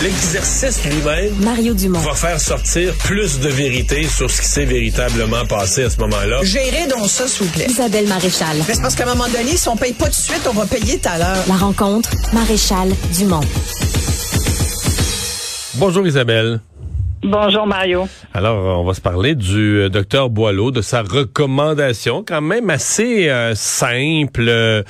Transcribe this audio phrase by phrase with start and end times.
[0.00, 1.98] L'exercice lui-même Mario Dumont.
[1.98, 6.38] va faire sortir plus de vérité sur ce qui s'est véritablement passé à ce moment-là.
[6.44, 7.66] Gérez donc ça, s'il vous plaît.
[7.68, 8.58] Isabelle Maréchal.
[8.68, 10.52] Mais c'est parce qu'à un moment donné, si on paye pas tout de suite, on
[10.52, 11.44] va payer tout à l'heure.
[11.48, 13.40] La rencontre, Maréchal Dumont.
[15.74, 16.60] Bonjour Isabelle.
[17.24, 18.08] Bonjour Mario.
[18.32, 23.28] Alors, on va se parler du euh, docteur Boileau, de sa recommandation, quand même assez
[23.28, 24.84] euh, simple, euh,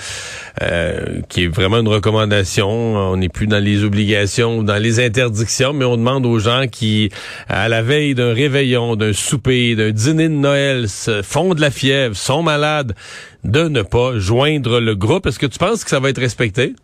[1.28, 2.68] qui est vraiment une recommandation.
[2.68, 7.10] On n'est plus dans les obligations, dans les interdictions, mais on demande aux gens qui,
[7.48, 11.70] à la veille d'un réveillon, d'un souper, d'un dîner de Noël, se font de la
[11.70, 12.94] fièvre, sont malades,
[13.44, 15.26] de ne pas joindre le groupe.
[15.26, 16.74] Est-ce que tu penses que ça va être respecté?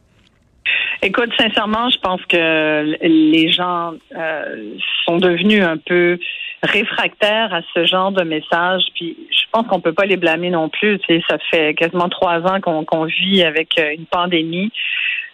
[1.03, 6.19] Écoute, sincèrement, je pense que les gens euh, sont devenus un peu
[6.63, 8.83] réfractaires à ce genre de message.
[8.95, 9.17] Puis
[9.55, 11.01] pense qu'on peut pas les blâmer non plus.
[11.29, 14.73] Ça fait quasiment trois ans qu'on vit avec euh, une pandémie.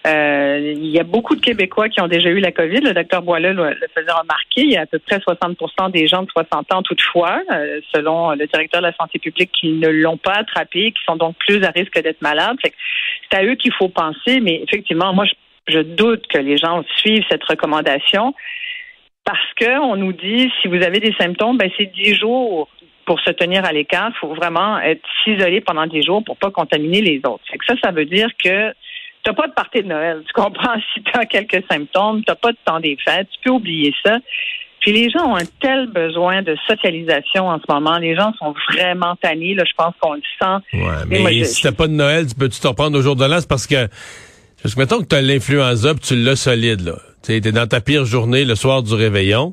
[0.07, 2.81] Euh, il y a beaucoup de Québécois qui ont déjà eu la COVID.
[2.81, 4.63] Le docteur Boileau le, faisait remarquer.
[4.63, 7.43] Il y a à peu près 60% des gens de 60 ans toutefois,
[7.95, 11.37] selon le directeur de la santé publique, qui ne l'ont pas attrapé, qui sont donc
[11.37, 12.57] plus à risque d'être malades.
[12.63, 14.41] C'est à eux qu'il faut penser.
[14.41, 15.33] Mais effectivement, moi, je
[15.69, 18.35] je doute que les gens suivent cette recommandation
[19.25, 22.69] parce qu'on nous dit si vous avez des symptômes, ben c'est dix jours
[23.11, 24.13] pour se tenir à l'écart.
[24.15, 27.43] Il faut vraiment être isolé pendant dix jours pour pas contaminer les autres.
[27.67, 30.23] ça, ça veut dire que tu n'as pas de partie de Noël.
[30.29, 30.77] Tu comprends?
[30.95, 33.93] Si tu as quelques symptômes, tu n'as pas de temps des fêtes, tu peux oublier
[34.07, 34.19] ça.
[34.79, 37.99] Puis les gens ont un tel besoin de socialisation en ce moment.
[37.99, 39.55] Les gens sont vraiment tannés.
[39.55, 40.79] Là, je pense qu'on le sent.
[40.79, 43.41] Ouais, mais si t'as pas de Noël, tu peux-tu te reprendre au jour de l'an?
[43.41, 43.89] C'est parce que
[44.63, 46.95] parce que mettons que tu as l'influenza tu l'as solide, là.
[47.25, 49.53] Tu es dans ta pire journée le soir du réveillon.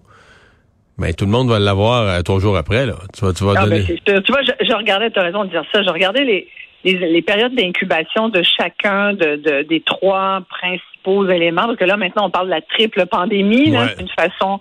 [0.97, 2.95] Mais tout le monde va l'avoir euh, trois jours après, là.
[3.17, 3.83] Tu vas, tu vas donner...
[3.83, 6.47] Tu vois, je, regardais, tu as raison de dire ça, je regardais les,
[6.83, 12.29] les, périodes d'incubation de chacun de, des trois principaux éléments, parce que là, maintenant, on
[12.31, 14.59] parle de la triple pandémie, là, une façon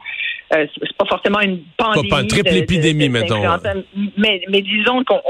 [0.55, 2.09] euh, c'est pas forcément une pandémie.
[2.09, 3.43] Pas, une triple épidémie, mettons.
[4.17, 5.21] Mais, mais disons qu'on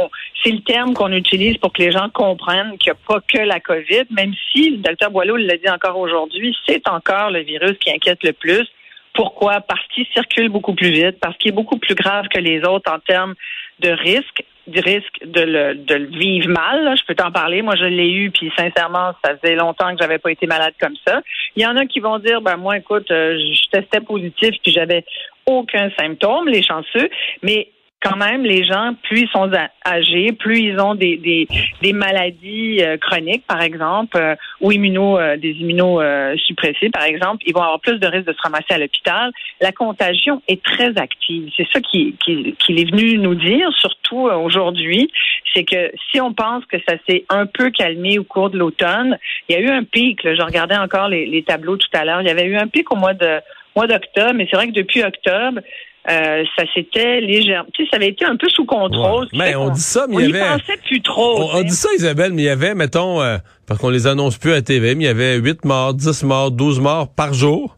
[0.42, 3.38] c'est le terme qu'on utilise pour que les gens comprennent qu'il n'y a pas que
[3.38, 7.78] la COVID, même si le docteur Boileau l'a dit encore aujourd'hui, c'est encore le virus
[7.80, 8.69] qui inquiète le plus.
[9.16, 9.60] Pourquoi?
[9.62, 12.93] Parce qu'il circule beaucoup plus vite, parce qu'il est beaucoup plus grave que les autres
[12.93, 13.34] en termes
[13.81, 16.97] de risque du risque de le, de le vivre mal.
[16.99, 17.62] Je peux t'en parler.
[17.62, 20.97] Moi, je l'ai eu, puis sincèrement, ça faisait longtemps que j'avais pas été malade comme
[21.06, 21.22] ça.
[21.54, 24.72] Il y en a qui vont dire, ben moi, écoute, euh, je testais positif, puis
[24.72, 25.04] j'avais
[25.47, 27.09] aucun symptôme, les chanceux.
[27.43, 27.69] Mais
[28.06, 29.50] quand même, les gens, plus ils sont
[29.84, 35.36] âgés, plus ils ont des, des, maladies euh, chroniques, par exemple, euh, ou immuno, euh,
[35.36, 39.32] des immunosuppressés, par exemple, ils vont avoir plus de risques de se ramasser à l'hôpital.
[39.60, 41.50] La contagion est très active.
[41.56, 45.10] C'est ça qu'il qui, qui est venu nous dire, surtout aujourd'hui,
[45.54, 49.18] c'est que si on pense que ça s'est un peu calmé au cours de l'automne,
[49.48, 50.20] il y a eu un pic.
[50.22, 52.20] Je regardais encore les tableaux tout à l'heure.
[52.20, 53.40] Il y avait eu un pic au mois de
[53.76, 55.60] mois d'octobre, mais c'est vrai que depuis octobre,
[56.09, 59.26] euh, ça s'était légèrement, tu sais, ça avait été un peu sous contrôle.
[59.32, 60.59] mais on, dit ça, mais il y avait.
[60.59, 61.50] pensait plus trop.
[61.53, 64.53] On, dit ça, Isabelle, mais il y avait, mettons, euh, parce qu'on les annonce plus
[64.53, 67.76] à TV, mais il y avait 8 morts, 10 morts, 12 morts par jour.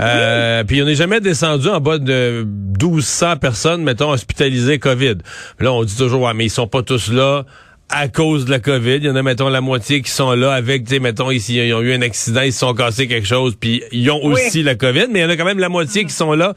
[0.00, 2.46] Euh, Puis on n'est jamais descendu en bas de
[2.80, 5.16] 1200 personnes, mettons, hospitalisées COVID.
[5.58, 7.44] Là, on dit toujours, ouais, mais ils sont pas tous là
[7.90, 8.96] à cause de la COVID.
[8.96, 11.56] Il y en a, mettons, la moitié qui sont là avec, tu sais, mettons, ici,
[11.56, 14.62] ils ont eu un accident, ils se sont cassés quelque chose, puis ils ont aussi
[14.62, 16.54] la COVID, mais il y en a quand même la moitié qui sont là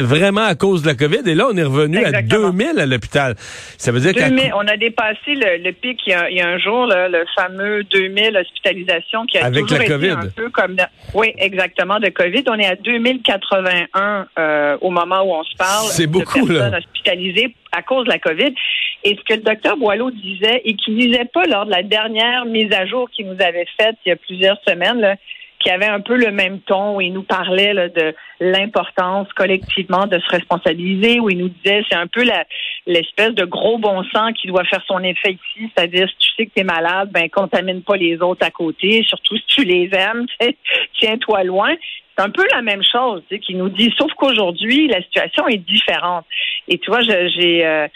[0.00, 1.22] vraiment à cause de la COVID.
[1.26, 3.34] Et là, on est revenu à 2000 à l'hôpital.
[3.76, 4.12] Ça veut dire
[4.54, 9.38] On a dépassé le, pic il y, a, un jour, le fameux 2000 hospitalisations qui
[9.38, 10.10] a avec toujours la été COVID.
[10.10, 10.76] un peu comme...
[11.14, 12.44] Oui, exactement, de COVID.
[12.48, 15.86] On est à 2081 euh, au moment où on se parle.
[15.88, 18.54] C'est beaucoup, de personnes hospitalisées à cause de la COVID.
[19.04, 22.44] Et ce que le docteur Boileau disait et qui disait pas lors de la dernière
[22.46, 25.16] mise à jour qu'il nous avait faite il y a plusieurs semaines,
[25.64, 30.18] qui avait un peu le même ton où il nous parlait de l'importance collectivement de
[30.18, 32.22] se responsabiliser, où il nous disait c'est un peu
[32.86, 36.46] l'espèce de gros bon sens qui doit faire son effet ici, c'est-à-dire si tu sais
[36.46, 39.88] que tu es malade, ben contamine pas les autres à côté, surtout si tu les
[39.92, 40.26] aimes,
[40.98, 41.74] tiens-toi loin.
[42.16, 45.48] C'est un peu la même chose, tu sais, qui nous dit, sauf qu'aujourd'hui, la situation
[45.48, 46.24] est différente.
[46.68, 47.88] Et tu vois, j'ai euh,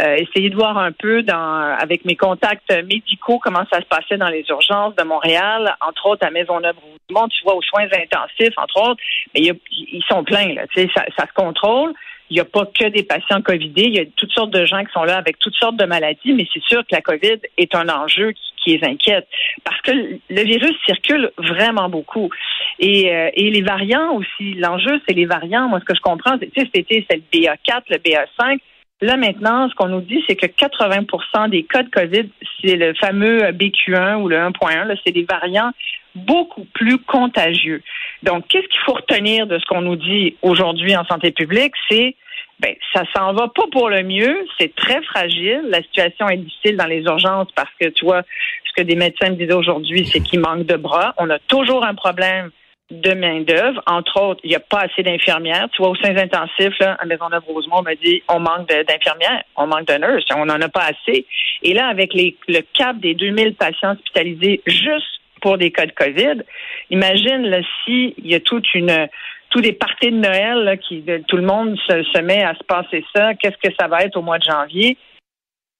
[0.00, 4.16] euh, essayé de voir un peu dans, avec mes contacts médicaux comment ça se passait
[4.16, 8.90] dans les urgences de Montréal, entre autres à Maisonneuve-Rosemont, tu vois, aux soins intensifs, entre
[8.90, 9.00] autres.
[9.34, 11.92] Mais ils sont pleins, là, tu sais, ça, ça se contrôle.
[12.30, 14.84] Il n'y a pas que des patients COVIDés, il y a toutes sortes de gens
[14.84, 17.74] qui sont là avec toutes sortes de maladies, mais c'est sûr que la COVID est
[17.74, 19.26] un enjeu qui, qui les inquiète
[19.64, 22.30] parce que le virus circule vraiment beaucoup.
[22.78, 24.54] Et, euh, et les variants aussi.
[24.54, 25.68] L'enjeu, c'est les variants.
[25.68, 28.58] Moi, ce que je comprends, c'est, cet été, c'est le BA4, le BA5.
[29.02, 32.28] Là, maintenant, ce qu'on nous dit, c'est que 80% des cas de COVID,
[32.60, 35.72] c'est le fameux BQ1 ou le 1.1, c'est des variants
[36.14, 37.82] beaucoup plus contagieux.
[38.22, 41.72] Donc, qu'est-ce qu'il faut retenir de ce qu'on nous dit aujourd'hui en santé publique?
[41.88, 42.14] C'est
[42.60, 44.46] ben, ça s'en va pas pour le mieux.
[44.58, 45.62] C'est très fragile.
[45.68, 48.22] La situation est difficile dans les urgences parce que, tu vois,
[48.66, 51.14] ce que des médecins me disaient aujourd'hui, c'est qu'il manque de bras.
[51.16, 52.50] On a toujours un problème
[52.90, 53.80] de main-d'œuvre.
[53.86, 55.68] Entre autres, il n'y a pas assez d'infirmières.
[55.72, 59.66] Tu vois, aux soins intensifs, là, à Maisonneuve-Rosemont, on m'a dit on manque d'infirmières, on
[59.66, 61.24] manque de nurses, on n'en a pas assez.
[61.62, 65.92] Et là, avec les, le cap des 2000 patients hospitalisés juste pour des cas de
[65.92, 66.42] COVID,
[66.90, 69.08] imagine là, si il y a toute une
[69.50, 72.64] tous des parties de Noël là, qui tout le monde se, se met à se
[72.64, 74.96] passer ça, qu'est-ce que ça va être au mois de janvier?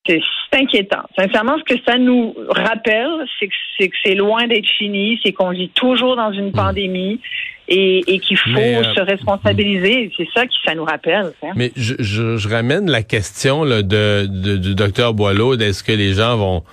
[0.07, 0.21] C'est
[0.53, 1.03] inquiétant.
[1.17, 5.69] Sincèrement, ce que ça nous rappelle, c'est que c'est loin d'être fini, c'est qu'on vit
[5.69, 6.53] toujours dans une hmm.
[6.53, 7.21] pandémie
[7.69, 10.11] et, et qu'il faut euh, se responsabiliser.
[10.17, 11.33] C'est ça qui ça nous rappelle.
[11.43, 11.53] Hein.
[11.55, 16.15] Mais je, je, ramène la question là, de, de, du docteur Boileau, est-ce que les
[16.15, 16.65] gens vont,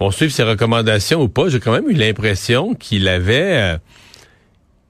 [0.00, 1.48] vont suivre ses recommandations ou pas?
[1.48, 3.54] J'ai quand même eu l'impression qu'il avait...
[3.54, 3.76] Euh,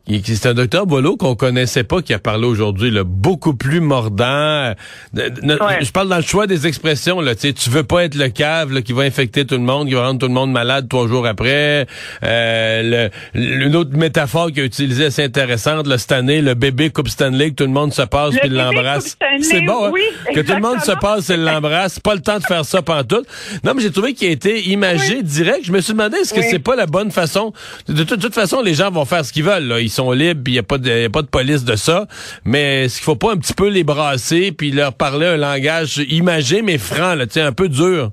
[0.07, 4.75] c'est un docteur Boileau qu'on connaissait pas qui a parlé aujourd'hui, beaucoup plus mordant.
[5.15, 7.23] Je parle dans le choix des expressions.
[7.23, 9.95] Là, tu veux pas être le cave là, qui va infecter tout le monde, qui
[9.95, 11.87] va rendre tout le monde malade trois jours après.
[12.23, 16.91] Euh, le, une autre métaphore qu'il a utilisée assez intéressante là, cette année, le bébé
[16.91, 19.17] Coupe Stanley, que tout le monde se passe puis l'embrasse.
[19.41, 19.93] C'est bon, hein?
[20.35, 21.99] que tout le monde se passe et l'embrasse.
[21.99, 23.25] Pas le temps de faire ça tout.
[23.65, 25.61] Non, mais j'ai trouvé qu'il a été imagé direct.
[25.65, 27.55] Je me suis demandé est-ce que c'est pas la bonne façon?
[27.89, 29.65] De, toute façon, les gens vont faire ce qu'ils veulent.
[29.65, 32.07] Là sont libres, il n'y a, pas de, pas de police de ça.
[32.45, 35.99] Mais est-ce qu'il faut pas un petit peu les brasser puis leur parler un langage
[36.09, 38.11] imagé mais franc, là, un peu dur?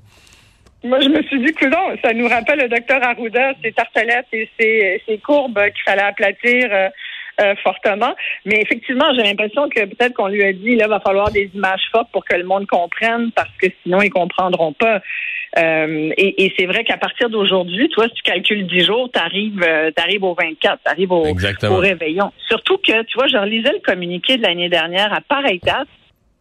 [0.84, 4.26] Moi, je me suis dit que non, ça nous rappelle le docteur Arruda, ses tartelettes
[4.32, 6.68] et ses, courbes qu'il fallait aplatir.
[6.70, 6.88] Euh,
[7.40, 8.14] euh, fortement.
[8.44, 11.80] Mais effectivement, j'ai l'impression que peut-être qu'on lui a dit, là, va falloir des images
[11.90, 15.00] fortes pour que le monde comprenne, parce que sinon, ils comprendront pas.
[15.58, 19.62] Euh, et, c'est vrai qu'à partir d'aujourd'hui, toi, si tu calcules 10 jours, tu arrives,
[19.62, 19.90] euh,
[20.22, 22.32] au 24, tu arrives au, au, réveillon.
[22.48, 25.88] Surtout que, tu vois, je relisais le communiqué de l'année dernière à pareille date.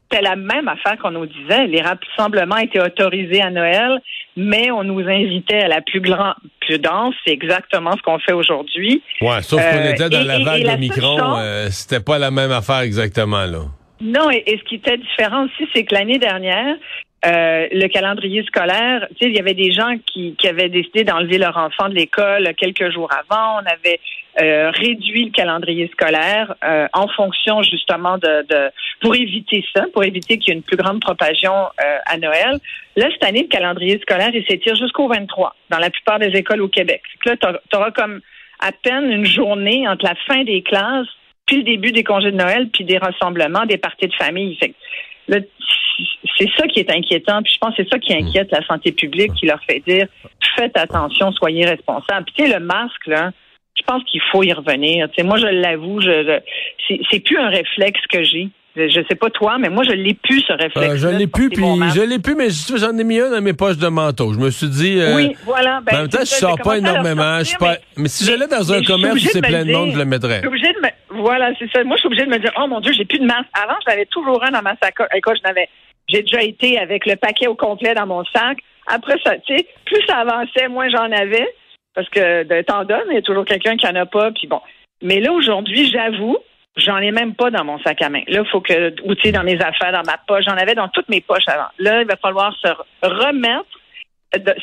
[0.10, 1.68] C'était la même affaire qu'on nous disait.
[1.68, 4.02] Les rassemblements étaient autorisés à Noël,
[4.36, 7.16] mais on nous invitait à la plus grande prudence.
[7.26, 9.02] C'est exactement ce qu'on fait aujourd'hui.
[9.22, 11.70] Ouais, sauf qu'on euh, était dans la vague de Micron.
[11.70, 13.64] C'était pas la même affaire exactement, là.
[14.02, 16.76] Non, et, ce qui était différent aussi, c'est que l'année dernière,
[17.24, 21.04] euh, le calendrier scolaire, tu sais, il y avait des gens qui, qui avaient décidé
[21.04, 23.62] d'enlever leur enfant de l'école quelques jours avant.
[23.62, 24.00] On avait
[24.42, 28.72] euh, réduit le calendrier scolaire euh, en fonction justement de, de,
[29.02, 31.54] pour éviter ça, pour éviter qu'il y ait une plus grande propagation
[32.06, 32.60] à Noël.
[32.96, 36.62] Là, cette année, le calendrier scolaire, il s'étire jusqu'au 23 dans la plupart des écoles
[36.62, 37.04] au Québec.
[37.26, 38.22] Là, tu auras comme
[38.60, 41.08] à peine une journée entre la fin des classes
[41.52, 44.58] puis le début des congés de Noël, puis des rassemblements, des parties de famille.
[46.38, 47.42] C'est ça qui est inquiétant.
[47.44, 50.08] Puis je pense que c'est ça qui inquiète la santé publique, qui leur fait dire
[50.56, 52.26] faites attention, soyez responsables.
[52.26, 53.32] Puis tu sais, le masque, là,
[53.76, 55.08] je pense qu'il faut y revenir.
[55.10, 56.40] Tu sais, moi, je l'avoue, je,
[57.10, 58.50] c'est plus un réflexe que j'ai.
[58.76, 60.94] Je sais pas toi, mais moi, je l'ai plus, ce réflexe.
[60.94, 63.54] Euh, je l'ai plus, puis je l'ai plus, mais j'en ai mis un dans mes
[63.54, 64.34] poches de manteau.
[64.34, 65.00] Je me suis dit.
[65.00, 65.82] Euh, oui, voilà.
[65.82, 67.44] Ben, en même temps, je sors pas énormément.
[67.44, 67.76] Je pas...
[67.98, 70.42] Mais, si j'allais dans un commerce où c'est plein de monde, je le mettrais.
[71.10, 71.84] Voilà, c'est ça.
[71.84, 73.50] Moi, je suis obligée de me dire, oh mon Dieu, j'ai plus de masque.
[73.54, 75.08] Avant, j'avais toujours un dans ma sacoche.
[75.14, 75.68] Écoute, je n'avais
[76.08, 78.58] j'ai déjà été avec le paquet au complet dans mon sac.
[78.88, 81.48] Après ça, tu sais, plus ça avançait, moins j'en avais.
[81.94, 84.32] Parce que de temps donne, il y a toujours quelqu'un qui en a pas.
[84.32, 84.62] Puis bon.
[85.02, 86.38] Mais là, aujourd'hui, j'avoue,
[86.78, 88.22] j'en ai même pas dans mon sac à main.
[88.28, 90.76] Là, il faut que, ou tu sais, dans mes affaires, dans ma poche, j'en avais
[90.76, 91.68] dans toutes mes poches avant.
[91.80, 92.68] Là, il va falloir se
[93.02, 93.66] remettre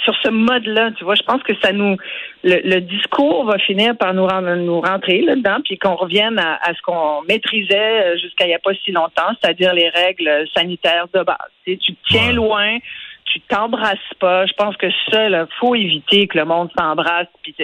[0.03, 1.97] sur ce mode-là, tu vois, je pense que ça nous,
[2.43, 6.81] le, discours va finir par nous, rendre, nous rentrer là-dedans, puis qu'on revienne à, ce
[6.83, 11.37] qu'on maîtrisait jusqu'à il n'y a pas si longtemps, c'est-à-dire les règles sanitaires de base.
[11.67, 11.77] Tu,
[12.09, 12.79] tiens loin,
[13.27, 14.47] tu t'embrasses pas.
[14.47, 17.29] Je pense que ça, il faut éviter que le monde s'embrasse.
[17.43, 17.55] Puis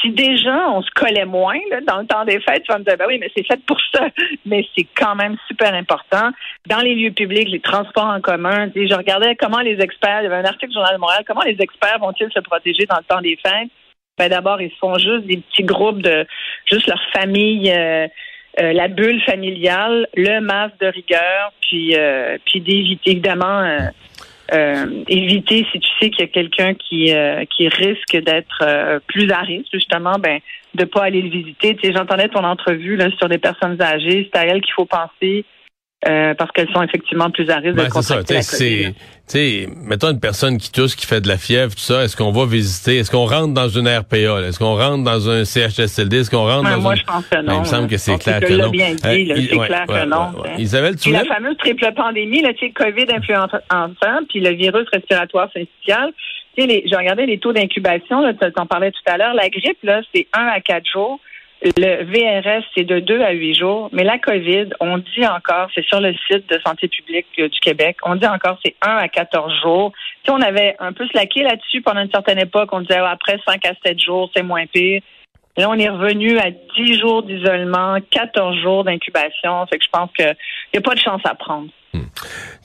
[0.00, 2.96] si déjà on se collait moins dans le temps des fêtes, tu vas me dire,
[2.96, 4.06] ben oui, mais c'est fait pour ça.
[4.46, 6.30] Mais c'est quand même super important.
[6.66, 10.26] Dans les lieux publics, les transports en commun, je regardais comment les experts, il y
[10.26, 13.04] avait un article du Journal de Montréal, comment les experts vont-ils se protéger dans le
[13.04, 13.70] temps des fêtes?
[14.16, 16.26] Ben d'abord, ils font juste des petits groupes de
[16.66, 17.70] juste leur famille.
[17.70, 18.08] Euh,
[18.60, 23.62] euh, la bulle familiale, le masque de rigueur, puis euh, puis d'éviter évidemment
[24.52, 28.98] euh, éviter si tu sais qu'il y a quelqu'un qui euh, qui risque d'être euh,
[29.06, 30.40] plus à risque justement ben
[30.74, 31.76] de pas aller le visiter.
[31.76, 34.30] Tu sais j'entendais ton entrevue là sur des personnes âgées.
[34.32, 35.44] C'est à elles qu'il faut penser
[36.06, 38.94] euh, parce qu'elles sont effectivement plus à risque de contracter c'est
[39.28, 42.16] tu sais, mettons une personne qui tousse, qui fait de la fièvre, tout ça, est-ce
[42.16, 46.20] qu'on va visiter, est-ce qu'on rentre dans une RPA, est-ce qu'on rentre dans un CHSLD,
[46.20, 47.46] est-ce qu'on rentre dans moi, je pense que non.
[47.46, 48.70] Ben, il me semble que c'est clair que, non.
[48.70, 50.32] bien dit, euh, c'est clair que non.
[50.56, 55.50] Isabelle, tu la fameuse triple pandémie, là, tu sais, COVID influençant, puis le virus respiratoire
[55.52, 56.10] syncytial.
[56.56, 59.82] Tu sais, j'ai regardé les taux d'incubation, tu en parlais tout à l'heure, la grippe,
[59.82, 61.20] là, c'est 1 à 4 jours.
[61.60, 65.84] Le VRS, c'est de 2 à 8 jours, mais la COVID, on dit encore, c'est
[65.84, 69.08] sur le site de Santé publique euh, du Québec, on dit encore c'est 1 à
[69.08, 69.92] 14 jours.
[70.24, 73.64] Si on avait un peu slacké là-dessus pendant une certaine époque, on disait après 5
[73.66, 75.02] à 7 jours, c'est moins pire.
[75.56, 79.66] Là, on est revenu à 10 jours d'isolement, 14 jours d'incubation.
[79.66, 80.36] Fait que je pense qu'il
[80.72, 81.66] n'y a pas de chance à prendre.
[81.92, 82.02] Hmm.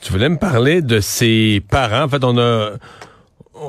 [0.04, 2.04] Tu voulais me parler de ses parents.
[2.04, 2.74] En fait, on a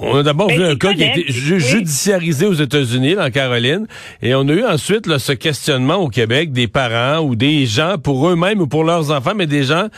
[0.03, 3.87] on a d'abord vu un cas qui a été judiciarisé aux États-Unis, en Caroline,
[4.23, 8.29] et on a eu ensuite ce questionnement au Québec des parents ou des gens, pour
[8.29, 9.89] eux-mêmes ou pour leurs enfants, mais des gens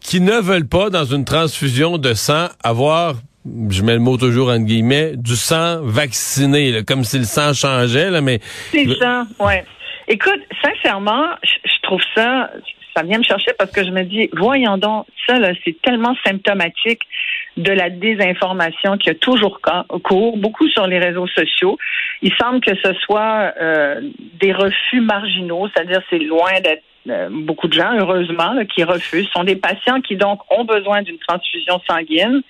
[0.00, 3.14] qui ne veulent pas, dans une transfusion de sang, avoir
[3.70, 8.10] je mets le mot toujours entre guillemets, du sang vacciné, comme si le sang changeait,
[8.10, 8.38] là, mais...
[8.70, 9.64] C'est ça, ouais.
[10.08, 12.50] Écoute, sincèrement, je trouve ça,
[12.94, 17.00] ça vient me chercher parce que je me dis, voyons donc, ça, c'est tellement symptomatique
[17.56, 19.60] de la désinformation qui a toujours
[20.02, 21.78] cours, beaucoup sur les réseaux sociaux.
[22.22, 24.00] Il semble que ce soit euh,
[24.40, 29.26] des refus marginaux, c'est-à-dire c'est loin d'être euh, beaucoup de gens, heureusement, qui refusent.
[29.26, 32.42] Ce sont des patients qui donc ont besoin d'une transfusion sanguine,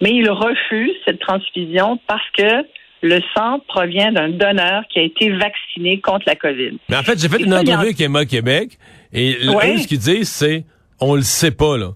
[0.00, 2.66] mais ils refusent cette transfusion parce que
[3.02, 6.78] le sang provient d'un donneur qui a été vacciné contre la COVID.
[6.88, 8.78] Mais en fait, j'ai fait une entrevue avec Emma Québec
[9.12, 10.64] et ce qu'ils disent, c'est
[11.00, 11.92] on le sait pas, là.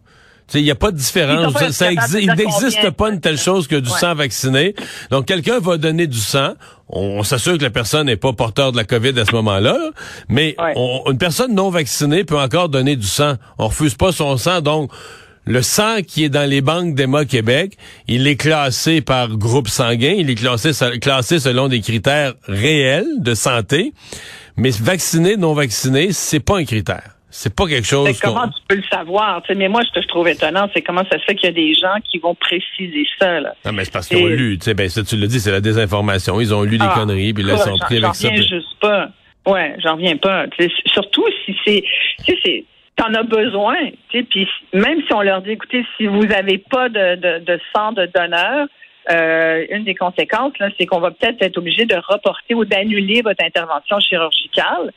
[0.55, 1.55] Il n'y a pas de différence.
[1.73, 4.75] Ça, il n'existe pas une telle chose que du sang vacciné.
[5.11, 6.55] Donc, quelqu'un va donner du sang.
[6.89, 9.79] On, s'assure que la personne n'est pas porteur de la COVID à ce moment-là.
[10.29, 10.57] Mais
[11.07, 13.35] une personne non vaccinée peut encore donner du sang.
[13.59, 14.61] On refuse pas son sang.
[14.61, 14.91] Donc,
[15.47, 17.77] le sang qui est dans les banques d'EMA Québec,
[18.09, 20.15] il est classé par groupe sanguin.
[20.17, 20.71] Il est classé,
[21.01, 23.93] classé selon des critères réels de santé.
[24.57, 27.14] Mais vacciné, non vacciné, c'est pas un critère.
[27.37, 28.09] C'est pas quelque chose.
[28.21, 29.43] Comment tu peux le savoir?
[29.57, 31.53] mais moi, ce que je trouve étonnant, c'est comment ça se fait qu'il y a
[31.53, 33.41] des gens qui vont préciser ça.
[33.41, 33.57] Là.
[33.65, 34.57] Non, mais c'est parce qu'ils ont lu.
[34.77, 36.41] Ben, ça, tu l'as dit, c'est la désinformation.
[36.41, 38.29] Ils ont lu des ah, conneries, puis là, ils sont pris avec ça.
[38.29, 39.09] J'en juste pas.
[39.47, 40.47] Ouais, j'en reviens pas.
[40.87, 41.83] surtout si c'est.
[42.25, 42.65] Tu sais,
[42.95, 43.79] t'en as besoin.
[44.11, 47.91] Puis même si on leur dit, écoutez, si vous n'avez pas de, de, de sang
[47.91, 48.69] de donneur,
[49.11, 53.45] euh, une des conséquences, c'est qu'on va peut-être être obligé de reporter ou d'annuler votre
[53.45, 54.93] intervention chirurgicale.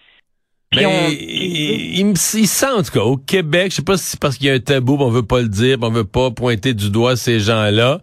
[0.75, 4.37] Mais il, me sent en tout cas au Québec, je sais pas si c'est parce
[4.37, 6.89] qu'il y a un tabou, on veut pas le dire, on veut pas pointer du
[6.89, 8.01] doigt ces gens-là,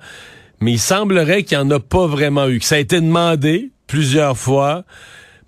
[0.61, 3.71] mais il semblerait qu'il y en a pas vraiment eu, que ça a été demandé
[3.87, 4.85] plusieurs fois,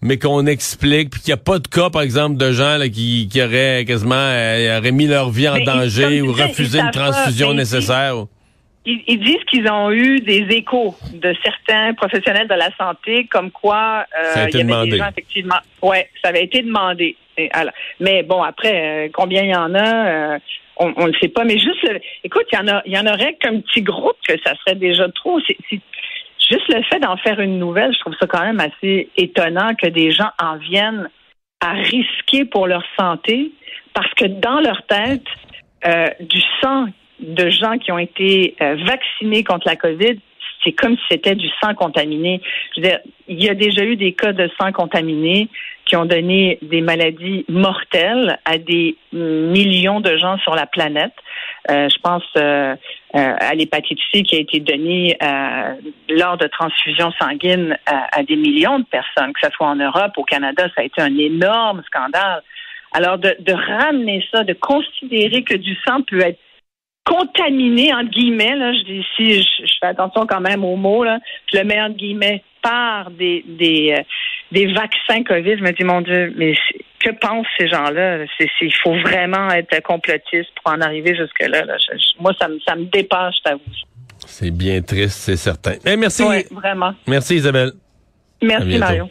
[0.03, 3.29] mais qu'on explique, puis qu'il n'y a pas de cas, par exemple, de gens qui,
[3.31, 8.27] qui auraient quasiment euh, auraient mis leur vie en danger ou refusé une transfusion nécessaire
[8.87, 14.07] ils, disent qu'ils ont eu des échos de certains professionnels de la santé, comme quoi
[14.19, 14.91] euh, il y avait demandé.
[14.91, 15.59] des gens effectivement.
[15.83, 17.17] Ouais, ça avait été demandé.
[18.01, 20.39] mais bon, après, euh, combien il y en a, euh,
[20.77, 21.45] on ne le sait pas.
[21.45, 21.85] Mais juste,
[22.23, 24.77] écoute, il y en a, il y en aurait qu'un petit groupe que ça serait
[24.77, 25.41] déjà trop.
[25.47, 25.57] C'est,
[26.49, 29.89] juste le fait d'en faire une nouvelle, je trouve ça quand même assez étonnant que
[29.89, 31.09] des gens en viennent
[31.61, 33.51] à risquer pour leur santé
[33.95, 35.25] parce que dans leur tête,
[35.87, 36.87] euh, du sang
[37.21, 40.19] de gens qui ont été euh, vaccinés contre la COVID,
[40.65, 42.41] c'est comme si c'était du sang contaminé.
[42.77, 45.49] Il y a déjà eu des cas de sang contaminé
[45.85, 51.13] qui ont donné des maladies mortelles à des millions de gens sur la planète.
[51.71, 52.75] Euh, je pense euh,
[53.13, 55.17] à l'hépatite C qui a été donnée
[56.09, 60.25] lors de transfusions sanguines à, des millions de personnes, que ce soit en Europe, au
[60.25, 62.43] Canada, ça a été un énorme scandale.
[62.93, 66.41] Alors de ramener ça, de considérer que du sang peut être
[67.07, 71.19] contaminé, entre guillemets, là, je dis ici, je, fais attention quand même aux mots, là,
[71.53, 74.03] je le mets entre guillemets par des, des, euh,
[74.51, 75.57] des vaccins COVID.
[75.57, 76.55] Je me dis, mon Dieu, mais
[76.99, 78.25] que pensent ces gens-là?
[78.61, 81.65] il faut vraiment être complotiste pour en arriver jusque-là.
[82.19, 83.63] moi, ça me, ça me dépasse, je t'avoue.
[84.27, 85.75] C'est bien triste, c'est certain.
[85.85, 86.25] Eh, merci.
[86.25, 86.93] Oui, vraiment.
[87.07, 87.73] Merci, Isabelle.
[88.43, 89.09] Merci, Mario.